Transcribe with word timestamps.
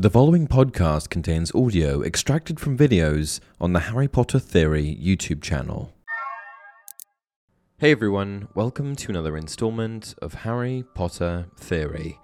The 0.00 0.10
following 0.10 0.46
podcast 0.46 1.10
contains 1.10 1.52
audio 1.56 2.02
extracted 2.02 2.60
from 2.60 2.78
videos 2.78 3.40
on 3.60 3.72
the 3.72 3.80
Harry 3.80 4.06
Potter 4.06 4.38
Theory 4.38 4.96
YouTube 5.02 5.42
channel. 5.42 5.92
Hey 7.78 7.90
everyone, 7.90 8.46
welcome 8.54 8.94
to 8.94 9.10
another 9.10 9.36
installment 9.36 10.14
of 10.22 10.34
Harry 10.34 10.84
Potter 10.94 11.46
Theory. 11.56 12.16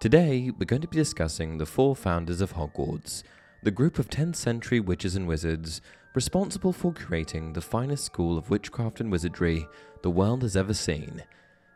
Today, 0.00 0.50
we're 0.58 0.64
going 0.64 0.80
to 0.80 0.88
be 0.88 0.96
discussing 0.96 1.58
the 1.58 1.66
four 1.66 1.94
founders 1.94 2.40
of 2.40 2.54
Hogwarts, 2.54 3.24
the 3.62 3.70
group 3.70 3.98
of 3.98 4.08
10th 4.08 4.36
century 4.36 4.80
witches 4.80 5.14
and 5.14 5.28
wizards 5.28 5.82
responsible 6.14 6.72
for 6.72 6.94
creating 6.94 7.52
the 7.52 7.60
finest 7.60 8.06
school 8.06 8.38
of 8.38 8.48
witchcraft 8.48 9.00
and 9.00 9.12
wizardry 9.12 9.66
the 10.00 10.10
world 10.10 10.40
has 10.40 10.56
ever 10.56 10.72
seen. 10.72 11.22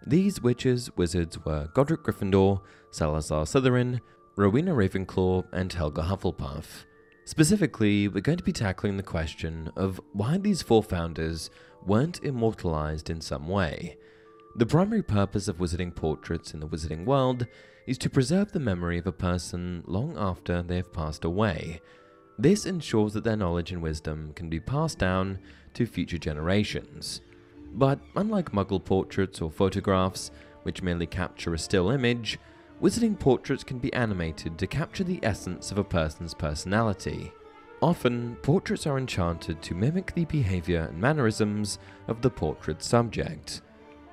These 0.07 0.41
witches, 0.41 0.91
wizards 0.97 1.45
were 1.45 1.69
Godric 1.75 2.05
Gryffindor, 2.05 2.63
Salazar 2.91 3.45
Slytherin, 3.45 4.01
Rowena 4.35 4.73
Ravenclaw, 4.73 5.45
and 5.53 5.71
Helga 5.71 6.03
Hufflepuff. 6.03 6.87
Specifically, 7.27 8.09
we're 8.09 8.23
going 8.23 8.39
to 8.39 8.45
be 8.45 8.53
tackling 8.53 8.97
the 8.97 9.03
question 9.03 9.71
of 9.77 10.01
why 10.15 10.39
these 10.39 10.63
four 10.63 10.83
founders 10.83 11.51
weren't 11.85 12.25
immortalized 12.25 13.11
in 13.11 13.21
some 13.21 13.47
way. 13.47 13.99
The 14.57 14.65
primary 14.65 15.03
purpose 15.03 15.49
of 15.49 15.59
wizarding 15.59 15.95
portraits 15.95 16.55
in 16.55 16.61
the 16.61 16.67
wizarding 16.67 17.05
world 17.05 17.47
is 17.87 17.99
to 17.99 18.09
preserve 18.09 18.53
the 18.53 18.61
memory 18.61 18.97
of 18.97 19.07
a 19.07 19.13
person 19.13 19.85
long 19.87 20.17
after 20.17 20.63
they 20.63 20.77
have 20.77 20.95
passed 20.95 21.25
away. 21.25 21.83
This 22.39 22.65
ensures 22.65 23.13
that 23.13 23.25
their 23.25 23.37
knowledge 23.37 23.71
and 23.71 23.83
wisdom 23.83 24.33
can 24.35 24.49
be 24.49 24.61
passed 24.61 24.99
down 24.99 25.41
to 25.75 25.85
future 25.85 26.19
generations. 26.19 27.21
But 27.75 27.99
unlike 28.17 28.53
muggle 28.53 28.83
portraits 28.83 29.43
or 29.43 29.51
photographs, 29.51 30.31
which 30.63 30.83
merely 30.83 31.07
capture 31.07 31.53
a 31.53 31.59
still 31.59 31.91
image, 31.91 32.39
Wizarding 32.83 33.17
portraits 33.17 33.63
can 33.63 33.79
be 33.79 33.93
animated 33.93 34.59
to 34.59 34.67
capture 34.67 35.05
the 35.05 35.21
essence 35.23 35.71
of 35.71 35.79
a 35.79 35.85
person's 35.85 36.35
personality. 36.35 37.31
Often, 37.81 38.39
portraits 38.43 38.89
are 38.89 38.99
enchanted 38.99 39.63
to 39.63 39.77
mimic 39.77 40.13
the 40.13 40.25
behavior 40.25 40.89
and 40.91 41.01
mannerisms 41.01 41.79
of 42.09 42.21
the 42.23 42.31
portrait 42.31 42.83
subject. 42.83 43.61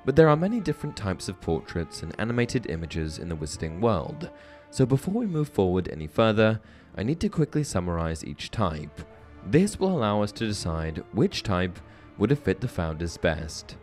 But 0.04 0.14
there 0.14 0.28
are 0.28 0.36
many 0.36 0.60
different 0.60 0.96
types 0.96 1.28
of 1.28 1.40
portraits 1.40 2.04
and 2.04 2.14
animated 2.20 2.70
images 2.70 3.18
in 3.18 3.28
the 3.28 3.34
wizarding 3.34 3.80
world, 3.80 4.30
so 4.70 4.86
before 4.86 5.14
we 5.14 5.26
move 5.26 5.48
forward 5.48 5.88
any 5.88 6.06
further, 6.06 6.60
I 6.96 7.02
need 7.02 7.18
to 7.20 7.28
quickly 7.28 7.64
summarize 7.64 8.24
each 8.24 8.52
type. 8.52 9.00
This 9.46 9.80
will 9.80 9.96
allow 9.96 10.22
us 10.22 10.30
to 10.32 10.46
decide 10.46 11.02
which 11.10 11.42
type 11.42 11.80
would 12.18 12.30
have 12.30 12.38
fit 12.38 12.60
the 12.60 12.68
founders 12.68 13.16
best. 13.16 13.76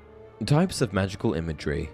Types 0.45 0.79
of 0.79 0.94
magical 0.94 1.34
imagery 1.34 1.90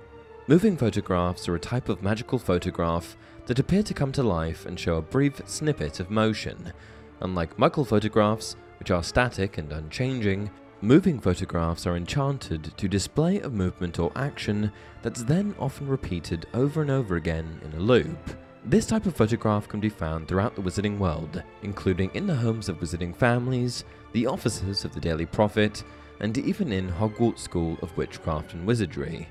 Moving 0.48 0.76
photographs 0.76 1.48
are 1.48 1.56
a 1.56 1.60
type 1.60 1.88
of 1.88 2.04
magical 2.04 2.38
photograph 2.38 3.16
that 3.46 3.60
appear 3.60 3.82
to 3.82 3.94
come 3.94 4.12
to 4.12 4.24
life 4.24 4.66
and 4.66 4.78
show 4.78 4.98
a 4.98 5.02
brief 5.02 5.42
snippet 5.46 6.02
of 6.02 6.12
motion. 6.12 6.74
Unlike 7.22 7.56
muggle 7.56 7.88
photographs, 7.88 8.58
which 8.78 8.92
are 8.92 9.04
static 9.04 9.58
and 9.58 9.72
unchanging, 9.72 10.52
moving 10.82 11.18
photographs 11.18 11.88
are 11.88 11.96
enchanted 11.96 12.76
to 12.76 12.90
display 12.90 13.40
a 13.40 13.50
movement 13.50 14.00
or 14.00 14.12
action 14.18 14.70
that's 15.02 15.24
then 15.24 15.56
often 15.60 15.88
repeated 15.88 16.46
over 16.54 16.82
and 16.82 16.92
over 16.92 17.16
again 17.16 17.62
in 17.64 17.80
a 17.80 17.82
loop. 17.82 18.18
This 18.66 18.86
type 18.86 19.06
of 19.06 19.16
photograph 19.16 19.70
can 19.70 19.80
be 19.80 19.88
found 19.88 20.28
throughout 20.28 20.56
the 20.56 20.62
wizarding 20.62 20.98
world, 20.98 21.42
including 21.62 22.12
in 22.16 22.28
the 22.28 22.36
homes 22.36 22.68
of 22.68 22.82
wizarding 22.82 23.16
families, 23.16 23.86
the 24.12 24.28
offices 24.28 24.84
of 24.84 24.94
the 24.94 25.00
Daily 25.00 25.26
Prophet, 25.26 25.86
and 26.20 26.38
even 26.38 26.74
in 26.74 26.92
Hogwarts 26.92 27.40
School 27.40 27.78
of 27.82 27.96
Witchcraft 27.96 28.54
and 28.54 28.68
Wizardry. 28.68 29.30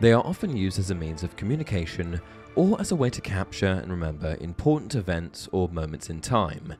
They 0.00 0.12
are 0.12 0.26
often 0.26 0.56
used 0.56 0.78
as 0.78 0.90
a 0.90 0.94
means 0.94 1.22
of 1.22 1.36
communication 1.36 2.20
or 2.56 2.80
as 2.80 2.90
a 2.90 2.96
way 2.96 3.10
to 3.10 3.20
capture 3.20 3.66
and 3.66 3.90
remember 3.90 4.36
important 4.40 4.94
events 4.94 5.48
or 5.52 5.68
moments 5.68 6.10
in 6.10 6.20
time. 6.20 6.74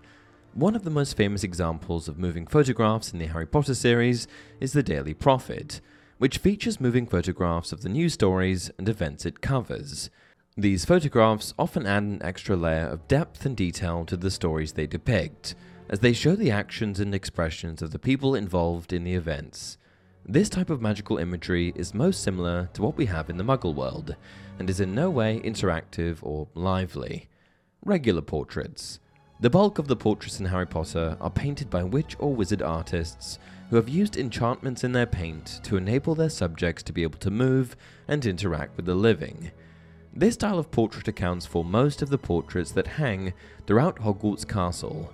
One 0.53 0.75
of 0.75 0.85
the 0.85 0.91
most 0.91 1.17
famous 1.17 1.45
examples 1.45 2.09
of 2.09 2.19
moving 2.19 2.47
photographs 2.47 3.13
in 3.13 3.19
the 3.19 3.27
Harry 3.27 3.47
Potter 3.47 3.75
series 3.75 4.27
is 4.61 4.73
the 4.73 4.83
Daily 4.83 5.15
Prophet, 5.15 5.81
which 6.19 6.39
features 6.39 6.81
moving 6.81 7.07
photographs 7.07 7.73
of 7.73 7.83
the 7.83 7.89
news 7.89 8.15
stories 8.15 8.71
and 8.79 8.89
events 8.89 9.25
it 9.25 9.41
covers. 9.41 10.11
These 10.57 10.85
photographs 10.85 11.55
often 11.59 11.87
add 11.87 12.03
an 12.03 12.23
extra 12.23 12.57
layer 12.57 12.87
of 12.87 13.09
depth 13.09 13.47
and 13.47 13.57
detail 13.57 14.05
to 14.07 14.17
the 14.17 14.31
stories 14.31 14.73
they 14.73 14.87
depict, 14.87 15.55
as 15.89 16.01
they 16.01 16.13
show 16.13 16.37
the 16.37 16.51
actions 16.51 17.01
and 17.01 17.15
expressions 17.15 17.83
of 17.83 17.91
the 17.91 17.99
people 17.99 18.35
involved 18.35 18.93
in 18.93 19.05
the 19.05 19.15
events. 19.15 19.79
This 20.27 20.49
type 20.49 20.71
of 20.71 20.81
magical 20.81 21.19
imagery 21.19 21.75
is 21.77 21.93
most 21.93 22.23
similar 22.23 22.71
to 22.73 22.81
what 22.81 22.97
we 22.97 23.05
have 23.07 23.29
in 23.29 23.37
the 23.37 23.45
Muggle 23.45 23.75
world, 23.75 24.17
and 24.59 24.71
is 24.71 24.81
in 24.81 24.95
no 24.95 25.11
way 25.11 25.39
interactive 25.45 26.19
or 26.23 26.49
lively. 26.55 27.29
Regular 27.85 28.23
portraits. 28.23 29.01
The 29.41 29.51
bulk 29.51 29.79
of 29.79 29.87
the 29.87 29.97
portraits 29.97 30.41
in 30.41 30.47
Harry 30.47 30.67
Potter 30.67 31.19
are 31.21 31.29
painted 31.29 31.69
by 31.69 31.83
witch 31.83 32.17
or 32.19 32.35
wizard 32.35 32.63
artists 32.63 33.39
who 33.69 33.77
have 33.77 33.91
used 33.91 34.17
enchantments 34.17 34.83
in 34.83 34.93
their 34.93 35.05
paint 35.05 35.61
to 35.65 35.77
enable 35.77 36.15
their 36.15 36.31
subjects 36.31 36.83
to 36.85 36.95
be 36.95 37.03
able 37.03 37.19
to 37.19 37.31
move 37.31 37.77
and 38.09 38.25
interact 38.25 38.79
with 38.79 38.87
the 38.87 38.95
living. 38.95 39.51
This 40.15 40.35
style 40.35 40.59
of 40.59 40.71
portrait 40.71 41.07
accounts 41.07 41.45
for 41.45 41.67
most 41.67 42.01
of 42.01 42.09
the 42.09 42.17
portraits 42.17 42.73
that 42.73 42.87
hang 42.87 43.35
throughout 43.67 43.97
Hogwarts 43.97 44.49
Castle. 44.49 45.13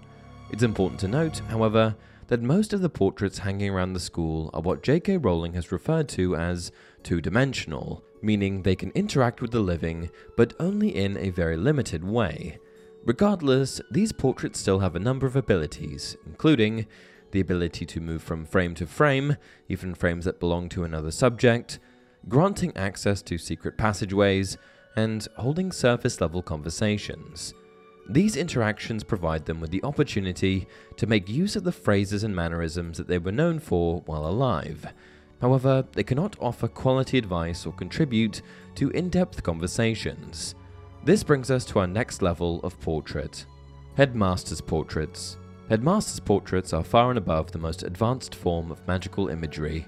It's 0.53 0.63
important 0.63 1.01
to 1.01 1.09
note, 1.09 1.41
however, 1.49 1.97
that 2.31 2.41
most 2.41 2.73
of 2.73 2.81
the 2.81 2.89
portraits 2.89 3.39
hanging 3.39 3.71
around 3.71 3.93
the 3.93 3.99
school 3.99 4.51
are 4.55 4.63
what 4.63 4.85
J.K. 4.85 5.17
Rowling 5.17 5.55
has 5.55 5.73
referred 5.73 6.09
to 6.11 6.37
as 6.37 6.71
two 7.03 7.21
dimensional, 7.21 8.05
meaning 8.23 8.63
they 8.63 8.77
can 8.77 8.93
interact 8.93 9.43
with 9.43 9.51
the 9.51 9.59
living, 9.59 10.11
but 10.37 10.55
only 10.61 10.95
in 10.95 11.17
a 11.17 11.31
very 11.31 11.57
limited 11.57 12.05
way. 12.05 12.59
Regardless, 13.05 13.81
these 13.91 14.13
portraits 14.13 14.61
still 14.61 14.79
have 14.79 14.95
a 14.95 15.01
number 15.01 15.27
of 15.27 15.35
abilities, 15.35 16.17
including 16.25 16.87
the 17.33 17.41
ability 17.41 17.85
to 17.87 18.01
move 18.01 18.23
from 18.23 18.45
frame 18.45 18.77
to 18.77 18.87
frame, 18.87 19.37
even 19.69 19.93
frames 19.93 20.25
that 20.25 20.39
belong 20.39 20.69
to 20.69 20.85
another 20.85 21.11
subject, 21.11 21.81
granting 22.29 22.73
access 22.77 23.23
to 23.23 23.39
secret 23.39 23.77
passageways, 23.77 24.57
and 24.95 25.27
holding 25.37 25.73
surface 25.73 26.21
level 26.21 26.43
conversations. 26.43 27.55
These 28.11 28.35
interactions 28.35 29.05
provide 29.05 29.47
them 29.47 29.61
with 29.61 29.71
the 29.71 29.85
opportunity 29.85 30.67
to 30.97 31.07
make 31.07 31.29
use 31.29 31.55
of 31.55 31.63
the 31.63 31.71
phrases 31.71 32.25
and 32.25 32.35
mannerisms 32.35 32.99
that 32.99 33.07
they 33.07 33.19
were 33.19 33.31
known 33.31 33.61
for 33.61 34.03
while 34.05 34.27
alive. 34.27 34.93
However, 35.41 35.85
they 35.93 36.03
cannot 36.03 36.35
offer 36.41 36.67
quality 36.67 37.19
advice 37.19 37.65
or 37.65 37.73
contribute 37.73 38.43
to 38.75 38.91
in 38.91 39.11
depth 39.11 39.45
conversations. 39.45 40.57
This 41.05 41.23
brings 41.23 41.53
us 41.53 41.65
to 41.67 41.79
our 41.79 41.87
next 41.87 42.21
level 42.21 42.61
of 42.65 42.81
portrait 42.81 43.47
Headmaster's 43.97 44.61
portraits. 44.61 45.37
Headmaster's 45.69 46.19
portraits 46.19 46.73
are 46.73 46.83
far 46.83 47.11
and 47.11 47.19
above 47.19 47.53
the 47.53 47.59
most 47.59 47.85
advanced 47.85 48.35
form 48.35 48.73
of 48.73 48.87
magical 48.89 49.29
imagery. 49.29 49.87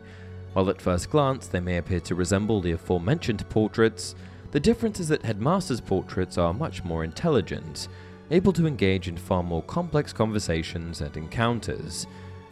While 0.52 0.70
at 0.70 0.81
first 0.81 1.11
glance 1.11 1.49
they 1.49 1.61
may 1.61 1.79
appear 1.79 2.00
to 2.00 2.14
resemble 2.14 2.61
the 2.61 2.73
aforementioned 2.73 3.49
portraits, 3.49 4.14
the 4.52 4.61
difference 4.61 5.00
is 5.00 5.08
that 5.08 5.25
Headmaster's 5.25 5.81
portraits 5.81 6.38
are 6.38 6.55
much 6.55 6.85
more 6.85 7.02
intelligent 7.02 7.88
able 8.31 8.53
to 8.53 8.67
engage 8.67 9.09
in 9.09 9.17
far 9.17 9.43
more 9.43 9.63
complex 9.63 10.13
conversations 10.13 11.01
and 11.01 11.17
encounters. 11.17 12.07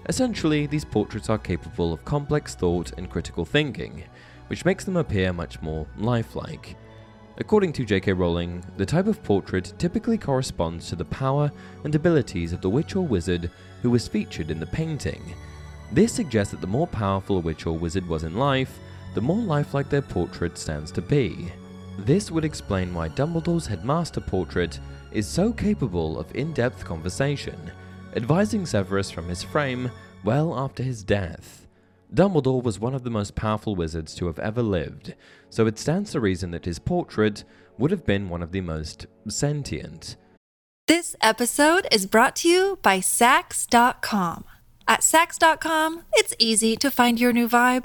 Essentially, 0.09 0.67
these 0.67 0.85
portraits 0.85 1.31
are 1.31 1.39
capable 1.39 1.93
of 1.93 2.05
complex 2.05 2.55
thought 2.55 2.93
and 2.99 3.11
critical 3.11 3.45
thinking, 3.45 4.05
which 4.49 4.65
makes 4.65 4.85
them 4.85 4.97
appear 4.97 5.33
much 5.33 5.61
more 5.63 5.87
lifelike. 5.99 6.77
According 7.39 7.73
to 7.75 7.85
J.K. 7.85 8.13
Rowling, 8.13 8.63
the 8.77 8.85
type 8.85 9.07
of 9.07 9.23
portrait 9.23 9.73
typically 9.79 10.19
corresponds 10.19 10.89
to 10.89 10.97
the 10.97 11.05
power 11.07 11.51
and 11.85 11.95
abilities 11.95 12.53
of 12.53 12.61
the 12.61 12.69
witch 12.69 12.97
or 12.97 13.07
wizard 13.07 13.51
who 13.83 13.91
was 13.91 14.09
featured 14.09 14.51
in 14.51 14.61
the 14.61 14.67
painting. 14.67 15.35
This 15.93 16.13
suggests 16.13 16.51
that 16.53 16.61
the 16.61 16.67
more 16.67 16.87
powerful 16.87 17.39
a 17.39 17.41
witch 17.41 17.67
or 17.67 17.79
wizard 17.79 18.07
was 18.07 18.25
in 18.25 18.37
life, 18.37 18.79
the 19.15 19.21
more 19.21 19.41
lifelike 19.41 19.89
their 19.89 20.03
portrait 20.03 20.59
stands 20.59 20.93
to 20.93 21.03
be. 21.03 21.51
This 21.99 22.31
would 22.31 22.45
explain 22.45 22.93
why 22.95 23.09
Dumbledore's 23.09 23.67
headmaster 23.67 24.21
portrait 24.21 24.79
is 25.13 25.27
so 25.27 25.53
capable 25.53 26.19
of 26.19 26.35
in 26.35 26.53
depth 26.53 26.85
conversation, 26.85 27.71
advising 28.17 28.67
Severus 28.67 29.11
from 29.11 29.29
his 29.29 29.43
frame 29.43 29.91
well 30.25 30.59
after 30.59 30.83
his 30.83 31.03
death. 31.03 31.67
Dumbledore 32.15 32.63
was 32.63 32.81
one 32.81 32.95
of 32.95 33.05
the 33.05 33.11
most 33.11 33.35
powerful 33.35 33.77
wizards 33.77 34.15
to 34.17 34.27
have 34.27 34.39
ever 34.39 34.63
lived, 34.63 35.15
so 35.49 35.67
it 35.67 35.79
stands 35.79 36.13
to 36.13 36.21
reason 36.21 36.51
that 36.51 36.65
his 36.65 36.79
portrait 36.79 37.45
would 37.79 37.91
have 37.91 38.05
been 38.05 38.29
one 38.29 38.43
of 38.43 38.53
the 38.53 38.61
most 38.61 39.07
sentient. 39.29 40.17
This 40.87 41.15
episode 41.21 41.87
is 41.93 42.07
brought 42.07 42.35
to 42.37 42.49
you 42.49 42.79
by 42.83 42.99
Saks.com. 42.99 44.45
At 44.89 45.01
Saks.com, 45.03 46.03
it's 46.15 46.35
easy 46.41 46.75
to 46.77 46.91
find 46.91 47.21
your 47.21 47.33
new 47.33 47.49
vibe. 47.49 47.85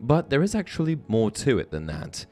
But 0.00 0.30
there 0.30 0.42
is 0.42 0.54
actually 0.54 0.98
more 1.08 1.30
to 1.32 1.58
it 1.58 1.70
than 1.70 1.86
that. 1.86 2.26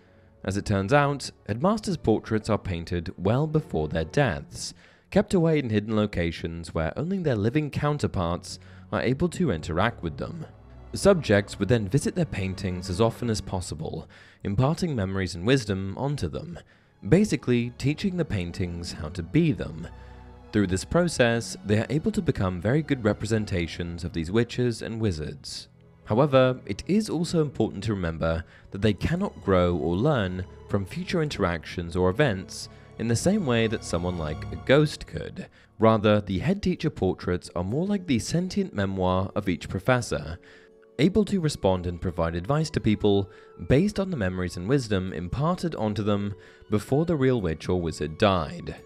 As 0.45 0.57
it 0.57 0.67
turns 0.67 0.93
out, 0.93 1.31
headmasters' 1.47 1.97
portraits 1.97 2.51
are 2.51 2.59
painted 2.59 3.15
well 3.17 3.47
before 3.47 3.89
their 3.89 4.05
deaths, 4.05 4.75
kept 5.11 5.33
away 5.33 5.59
in 5.59 5.71
hidden 5.71 5.97
locations 5.97 6.75
where 6.75 6.97
only 6.99 7.19
their 7.19 7.37
living 7.37 7.71
counterparts 7.71 8.59
are 8.93 9.01
able 9.01 9.29
to 9.31 9.51
interact 9.51 10.03
with 10.03 10.19
them. 10.19 10.45
Subjects 10.93 11.59
would 11.59 11.69
then 11.69 11.89
visit 11.89 12.15
their 12.15 12.25
paintings 12.25 12.91
as 12.91 13.01
often 13.01 13.31
as 13.31 13.41
possible, 13.41 14.09
imparting 14.45 14.95
memories 14.95 15.35
and 15.35 15.47
wisdom 15.47 15.97
onto 15.97 16.29
them, 16.29 16.59
basically 17.09 17.71
teaching 17.79 18.17
the 18.17 18.25
paintings 18.25 18.93
how 18.93 19.09
to 19.09 19.23
be 19.23 19.53
them. 19.53 19.89
Through 20.53 20.69
this 20.69 20.85
process, 20.85 21.57
they 21.65 21.79
are 21.79 21.87
able 21.91 22.13
to 22.13 22.23
become 22.23 22.61
very 22.61 22.83
good 22.83 23.03
representations 23.03 24.05
of 24.05 24.13
these 24.13 24.31
witches 24.31 24.83
and 24.83 25.01
wizards. 25.01 25.69
However, 26.05 26.61
it 26.67 26.83
is 26.87 27.09
also 27.09 27.41
important 27.41 27.85
to 27.85 27.95
remember 27.95 28.45
that 28.71 28.83
they 28.83 28.93
cannot 28.93 29.43
grow 29.43 29.77
or 29.77 29.97
learn 29.97 30.45
from 30.69 30.85
future 30.85 31.23
interactions 31.23 31.97
or 31.97 32.11
events 32.11 32.69
in 32.99 33.09
the 33.09 33.17
same 33.17 33.47
way 33.47 33.67
that 33.67 33.85
someone 33.85 34.19
like 34.19 34.45
a 34.53 34.57
ghost 34.67 35.07
could. 35.07 35.49
Rather, 35.79 36.21
the 36.21 36.39
head 36.39 36.63
teacher 36.63 36.91
portraits 36.91 37.51
are 37.57 37.65
more 37.65 37.87
like 37.87 38.07
the 38.07 38.19
sentient 38.19 38.75
memoir 38.75 39.31
of 39.35 39.49
each 39.49 39.69
professor, 39.69 40.39
able 40.99 41.25
to 41.25 41.41
respond 41.41 41.87
and 41.87 42.01
provide 42.01 42.37
advice 42.37 42.71
to 42.71 42.81
people 42.81 43.29
based 43.69 43.99
on 43.99 44.11
the 44.11 44.17
memories 44.17 44.57
and 44.57 44.69
wisdom 44.69 45.13
imparted 45.13 45.75
onto 45.75 46.03
them 46.03 46.35
before 46.71 47.05
the 47.05 47.17
real 47.17 47.41
witch 47.41 47.69
or 47.69 47.81
wizard 47.81 48.17
died. 48.19 48.77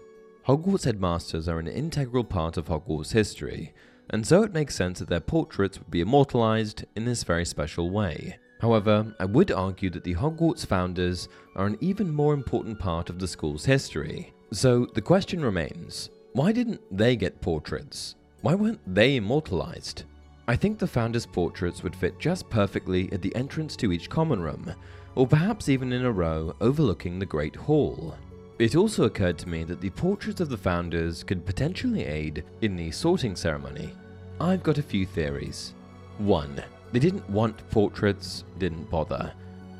Hogwarts 0.47 0.85
headmasters 0.85 1.47
are 1.47 1.59
an 1.59 1.67
integral 1.67 2.23
part 2.23 2.57
of 2.57 2.65
Hogwarts 2.67 3.11
history, 3.11 3.73
and 4.09 4.25
so 4.25 4.43
it 4.43 4.53
makes 4.53 4.75
sense 4.75 4.99
that 4.99 5.09
their 5.09 5.19
portraits 5.19 5.79
would 5.79 5.91
be 5.91 6.01
immortalized 6.01 6.85
in 6.95 7.05
this 7.05 7.23
very 7.23 7.45
special 7.45 7.89
way. 7.89 8.37
However, 8.59 9.15
I 9.19 9.25
would 9.25 9.51
argue 9.51 9.89
that 9.91 10.03
the 10.03 10.15
Hogwarts 10.15 10.65
founders 10.65 11.29
are 11.55 11.65
an 11.65 11.77
even 11.79 12.13
more 12.13 12.33
important 12.33 12.77
part 12.79 13.09
of 13.09 13.19
the 13.19 13.27
school's 13.27 13.65
history. 13.65 14.33
So 14.51 14.87
the 14.93 15.01
question 15.01 15.43
remains 15.43 16.09
why 16.33 16.51
didn't 16.51 16.81
they 16.91 17.15
get 17.15 17.41
portraits? 17.41 18.15
Why 18.41 18.55
weren't 18.55 18.81
they 18.85 19.15
immortalized? 19.15 20.03
I 20.47 20.55
think 20.55 20.79
the 20.79 20.87
founders' 20.87 21.25
portraits 21.25 21.83
would 21.83 21.95
fit 21.95 22.19
just 22.19 22.49
perfectly 22.49 23.11
at 23.11 23.21
the 23.21 23.35
entrance 23.35 23.75
to 23.77 23.91
each 23.91 24.09
common 24.09 24.41
room, 24.41 24.73
or 25.15 25.27
perhaps 25.27 25.69
even 25.69 25.93
in 25.93 26.05
a 26.05 26.11
row 26.11 26.55
overlooking 26.59 27.19
the 27.19 27.25
Great 27.25 27.55
Hall. 27.55 28.15
It 28.59 28.75
also 28.75 29.05
occurred 29.05 29.37
to 29.37 29.47
me 29.47 29.63
that 29.63 29.79
the 29.79 29.89
portraits 29.91 30.41
of 30.41 30.49
the 30.49 30.57
founders 30.57 31.23
could 31.23 31.45
potentially 31.45 32.03
aid 32.03 32.43
in 32.59 32.75
the 32.75 32.91
sorting 32.91 33.37
ceremony. 33.37 33.93
I've 34.41 34.63
got 34.63 34.77
a 34.77 34.83
few 34.83 35.05
theories. 35.05 35.73
1. 36.17 36.61
They 36.91 36.99
didn't 36.99 37.29
want 37.29 37.69
portraits, 37.69 38.43
didn't 38.57 38.89
bother. 38.89 39.31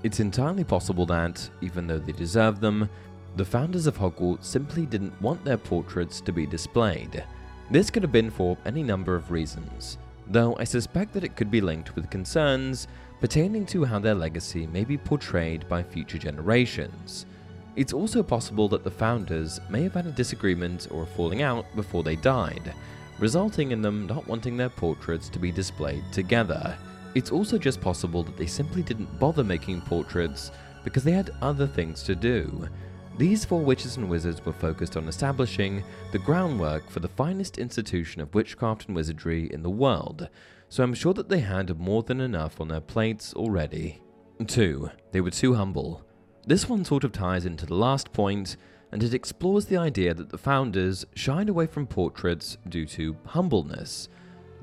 It's 0.04 0.22
entirely 0.22 0.64
possible 0.64 1.06
that, 1.08 1.50
even 1.60 1.88
though 1.88 2.00
they 2.00 2.14
deserve 2.14 2.62
them, 2.62 2.90
the 3.36 3.44
founders 3.44 3.86
of 3.86 3.98
Hogwarts 3.98 4.46
simply 4.46 4.86
didn't 4.86 5.22
want 5.22 5.44
their 5.44 5.58
portraits 5.58 6.22
to 6.22 6.31
be 6.31 6.46
displayed. 6.46 7.26
This 7.70 7.90
could 7.90 8.04
have 8.04 8.14
been 8.14 8.31
for 8.31 8.58
any 8.66 8.81
number 8.81 9.14
of 9.14 9.30
reasons, 9.30 9.98
though 10.28 10.56
I 10.56 10.64
suspect 10.64 11.12
that 11.14 11.26
it 11.26 11.36
could 11.36 11.52
be 11.52 11.60
linked 11.60 11.98
with 11.98 12.10
concerns 12.10 12.88
pertaining 13.20 13.66
to 13.66 13.84
how 13.84 14.00
their 14.00 14.16
legacy 14.16 14.68
may 14.68 14.86
be 14.86 14.98
portrayed 14.98 15.68
by 15.68 15.84
future 15.84 16.18
generations. 16.18 17.26
It's 17.80 17.94
also 17.94 18.22
possible 18.22 18.68
that 18.68 18.84
the 18.84 18.92
founders 18.92 19.62
may 19.70 19.84
have 19.84 19.94
had 19.94 20.06
a 20.06 20.12
disagreement 20.12 20.90
or 20.92 21.04
a 21.04 21.06
falling 21.06 21.44
out 21.44 21.66
before 21.78 22.04
they 22.04 22.18
died, 22.18 22.74
resulting 23.20 23.72
in 23.72 23.81
them 23.81 24.06
not 24.06 24.28
wanting 24.28 24.58
their 24.58 24.68
portraits 24.68 25.30
to 25.30 25.40
be 25.40 25.50
displayed 25.50 26.04
together. 26.12 26.78
It's 27.16 27.31
also 27.31 27.58
just 27.58 27.80
possible 27.80 28.22
that 28.24 28.36
they 28.36 28.48
simply 28.48 28.84
didn't 28.84 29.18
bother 29.18 29.46
making 29.46 29.80
portraits 29.80 30.52
because 30.84 31.06
they 31.06 31.14
had 31.14 31.31
other 31.42 31.66
things 31.66 32.04
to 32.04 32.16
do. 32.16 32.68
These 33.18 33.46
four 33.46 33.62
witches 33.62 33.96
and 33.96 34.10
wizards 34.10 34.46
were 34.46 34.52
focused 34.52 34.98
on 34.98 35.08
establishing 35.08 35.81
the 36.12 36.19
groundwork 36.19 36.90
for 36.90 37.00
the 37.00 37.07
finest 37.07 37.59
institution 37.59 38.21
of 38.21 38.36
witchcraft 38.36 38.88
and 38.88 38.95
wizardry 38.95 39.50
in 39.54 39.64
the 39.64 39.69
world, 39.69 40.28
so 40.68 40.83
I'm 40.83 40.94
sure 40.94 41.14
that 41.14 41.30
they 41.30 41.40
had 41.40 41.80
more 41.80 42.04
than 42.04 42.19
enough 42.19 42.59
on 42.59 42.68
their 42.68 42.81
plates 42.81 43.33
already. 43.36 44.02
2. 44.45 44.92
They 45.14 45.21
were 45.21 45.31
too 45.31 45.54
humble. 45.54 46.06
This 46.50 46.68
one 46.68 46.84
sort 46.84 47.04
of 47.04 47.12
ties 47.12 47.46
into 47.46 47.68
the 47.68 47.76
last 47.76 48.12
point, 48.12 48.58
and 48.92 49.04
it 49.04 49.14
explores 49.14 49.66
the 49.66 49.78
idea 49.78 50.16
that 50.16 50.30
the 50.30 50.38
founders 50.40 51.06
shied 51.14 51.48
away 51.48 51.68
from 51.68 51.86
portraits 51.86 52.58
due 52.68 52.88
to 52.88 53.16
humbleness. 53.28 54.10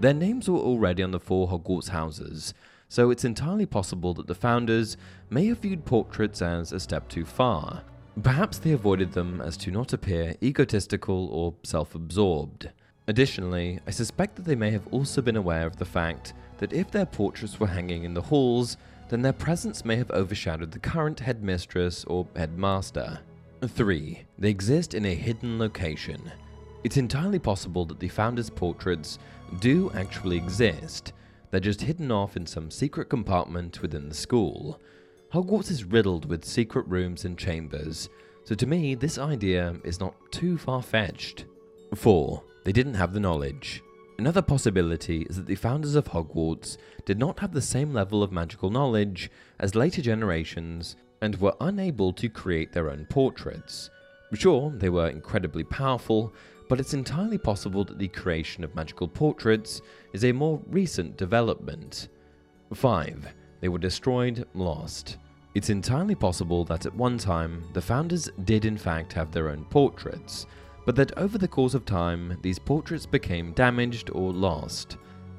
Their 0.00 0.12
names 0.12 0.50
were 0.50 0.58
already 0.58 1.04
on 1.04 1.12
the 1.12 1.20
four 1.20 1.46
Hogwarts 1.46 1.90
houses, 1.90 2.54
so 2.88 3.10
it's 3.12 3.24
entirely 3.24 3.66
possible 3.66 4.14
that 4.14 4.26
the 4.26 4.34
founders 4.34 4.96
may 5.30 5.46
have 5.46 5.60
viewed 5.60 5.84
portraits 5.84 6.42
as 6.42 6.72
a 6.72 6.80
step 6.80 7.08
too 7.08 7.24
far. 7.24 7.84
Perhaps 8.20 8.58
they 8.58 8.72
avoided 8.72 9.12
them 9.12 9.40
as 9.40 9.56
to 9.58 9.70
not 9.70 9.92
appear 9.92 10.34
egotistical 10.42 11.28
or 11.28 11.54
self 11.62 11.94
absorbed. 11.94 12.68
Additionally, 13.06 13.78
I 13.86 13.92
suspect 13.92 14.34
that 14.34 14.44
they 14.44 14.56
may 14.56 14.72
have 14.72 14.88
also 14.88 15.22
been 15.22 15.36
aware 15.36 15.68
of 15.68 15.76
the 15.76 15.84
fact 15.84 16.32
that 16.58 16.72
if 16.72 16.90
their 16.90 17.06
portraits 17.06 17.60
were 17.60 17.68
hanging 17.68 18.02
in 18.02 18.14
the 18.14 18.22
halls, 18.22 18.76
then 19.08 19.22
their 19.22 19.32
presence 19.32 19.84
may 19.84 19.96
have 19.96 20.10
overshadowed 20.10 20.72
the 20.72 20.78
current 20.78 21.20
headmistress 21.20 22.04
or 22.04 22.26
headmaster. 22.36 23.20
3. 23.66 24.24
They 24.38 24.50
exist 24.50 24.94
in 24.94 25.06
a 25.06 25.14
hidden 25.14 25.58
location. 25.58 26.20
It's 26.84 26.96
entirely 26.96 27.38
possible 27.38 27.84
that 27.86 27.98
the 27.98 28.08
founders' 28.08 28.50
portraits 28.50 29.18
do 29.60 29.90
actually 29.94 30.36
exist, 30.36 31.12
they're 31.50 31.60
just 31.60 31.80
hidden 31.80 32.10
off 32.10 32.36
in 32.36 32.46
some 32.46 32.70
secret 32.70 33.08
compartment 33.08 33.80
within 33.80 34.08
the 34.08 34.14
school. 34.14 34.80
Hogwarts 35.32 35.70
is 35.70 35.84
riddled 35.84 36.28
with 36.28 36.44
secret 36.44 36.86
rooms 36.86 37.24
and 37.24 37.38
chambers, 37.38 38.08
so 38.44 38.54
to 38.54 38.66
me, 38.66 38.94
this 38.94 39.18
idea 39.18 39.74
is 39.84 39.98
not 39.98 40.14
too 40.30 40.56
far 40.56 40.82
fetched. 40.82 41.46
4. 41.94 42.42
They 42.64 42.72
didn't 42.72 42.94
have 42.94 43.12
the 43.12 43.20
knowledge. 43.20 43.82
Another 44.18 44.40
possibility 44.40 45.22
is 45.28 45.36
that 45.36 45.46
the 45.46 45.54
founders 45.54 45.94
of 45.94 46.06
Hogwarts 46.06 46.78
did 47.04 47.18
not 47.18 47.40
have 47.40 47.52
the 47.52 47.60
same 47.60 47.92
level 47.92 48.22
of 48.22 48.32
magical 48.32 48.70
knowledge 48.70 49.30
as 49.58 49.74
later 49.74 50.00
generations 50.00 50.96
and 51.20 51.38
were 51.38 51.54
unable 51.60 52.12
to 52.14 52.28
create 52.30 52.72
their 52.72 52.90
own 52.90 53.06
portraits. 53.10 53.90
Sure, 54.32 54.72
they 54.74 54.88
were 54.88 55.08
incredibly 55.08 55.64
powerful, 55.64 56.32
but 56.68 56.80
it's 56.80 56.94
entirely 56.94 57.38
possible 57.38 57.84
that 57.84 57.98
the 57.98 58.08
creation 58.08 58.64
of 58.64 58.74
magical 58.74 59.06
portraits 59.06 59.82
is 60.14 60.24
a 60.24 60.32
more 60.32 60.62
recent 60.66 61.16
development. 61.16 62.08
5. 62.74 63.34
They 63.60 63.68
were 63.68 63.78
destroyed, 63.78 64.46
lost. 64.54 65.18
It's 65.54 65.70
entirely 65.70 66.14
possible 66.14 66.64
that 66.64 66.86
at 66.86 66.94
one 66.94 67.18
time 67.18 67.64
the 67.72 67.80
founders 67.82 68.28
did 68.44 68.64
in 68.64 68.76
fact 68.76 69.12
have 69.12 69.30
their 69.30 69.50
own 69.50 69.64
portraits, 69.66 70.46
but 70.86 70.96
that 70.96 71.18
over 71.18 71.36
the 71.36 71.48
course 71.48 71.74
of 71.74 71.84
time 71.84 72.38
these 72.40 72.58
portraits 72.58 73.04
became 73.04 73.52
damaged 73.52 74.08
or 74.14 74.32
lost. 74.32 74.96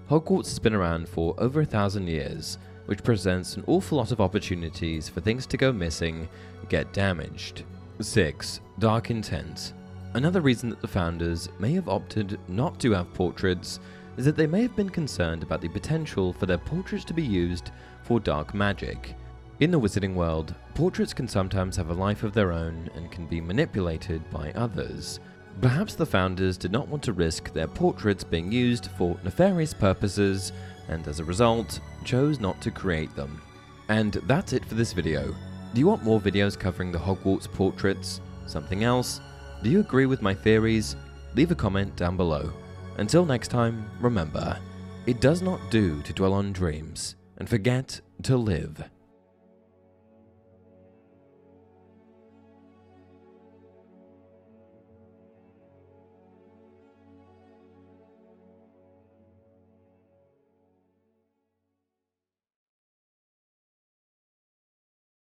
Hogwarts 0.09 0.49
has 0.49 0.59
been 0.59 0.75
around 0.75 1.09
for 1.09 1.33
over 1.39 1.61
a 1.61 1.65
thousand 1.65 2.07
years, 2.07 2.59
which 2.85 3.03
presents 3.03 3.55
an 3.55 3.63
awful 3.65 3.97
lot 3.97 4.11
of 4.11 4.21
opportunities 4.21 5.09
for 5.09 5.21
things 5.21 5.47
to 5.47 5.57
go 5.57 5.73
missing, 5.73 6.29
get 6.69 6.93
damaged. 6.93 7.63
6. 7.99 8.61
Dark 8.77 9.09
intent. 9.09 9.73
Another 10.13 10.41
reason 10.41 10.69
that 10.69 10.81
the 10.81 10.87
founders 10.87 11.49
may 11.59 11.73
have 11.73 11.89
opted 11.89 12.39
not 12.47 12.79
to 12.81 12.91
have 12.91 13.13
portraits 13.13 13.79
is 14.17 14.25
that 14.25 14.35
they 14.35 14.47
may 14.47 14.61
have 14.61 14.75
been 14.75 14.89
concerned 14.89 15.43
about 15.43 15.61
the 15.61 15.69
potential 15.69 16.33
for 16.33 16.45
their 16.45 16.57
portraits 16.57 17.05
to 17.05 17.13
be 17.13 17.23
used 17.23 17.71
for 18.03 18.19
dark 18.19 18.53
magic. 18.53 19.15
In 19.59 19.71
the 19.71 19.79
wizarding 19.79 20.13
world, 20.13 20.53
portraits 20.75 21.13
can 21.13 21.27
sometimes 21.27 21.75
have 21.75 21.89
a 21.89 21.93
life 21.93 22.23
of 22.23 22.33
their 22.33 22.51
own 22.51 22.89
and 22.95 23.11
can 23.11 23.25
be 23.25 23.41
manipulated 23.41 24.27
by 24.29 24.51
others. 24.51 25.19
Perhaps 25.61 25.95
the 25.95 26.05
founders 26.05 26.57
did 26.57 26.71
not 26.71 26.87
want 26.87 27.03
to 27.03 27.13
risk 27.13 27.51
their 27.51 27.67
portraits 27.67 28.23
being 28.23 28.51
used 28.51 28.91
for 28.97 29.17
nefarious 29.23 29.73
purposes 29.73 30.51
and 30.89 31.07
as 31.07 31.19
a 31.19 31.23
result, 31.23 31.79
chose 32.03 32.39
not 32.39 32.61
to 32.61 32.71
create 32.71 33.13
them. 33.15 33.41
And 33.89 34.13
that's 34.13 34.53
it 34.53 34.65
for 34.65 34.75
this 34.75 34.93
video. 34.93 35.33
Do 35.73 35.79
you 35.79 35.87
want 35.87 36.03
more 36.03 36.19
videos 36.19 36.57
covering 36.57 36.91
the 36.91 36.99
Hogwarts 36.99 37.51
portraits? 37.51 38.21
Something 38.45 38.83
else? 38.83 39.21
Do 39.63 39.69
you 39.69 39.79
agree 39.79 40.05
with 40.05 40.21
my 40.21 40.33
theories? 40.33 40.95
Leave 41.35 41.51
a 41.51 41.55
comment 41.55 41.95
down 41.95 42.17
below. 42.17 42.51
Until 42.97 43.25
next 43.25 43.49
time, 43.49 43.89
remember, 43.99 44.57
it 45.05 45.21
does 45.21 45.41
not 45.41 45.59
do 45.69 46.01
to 46.03 46.13
dwell 46.13 46.33
on 46.33 46.53
dreams 46.53 47.15
and 47.37 47.47
forget 47.47 47.99
to 48.23 48.37
live. 48.37 48.83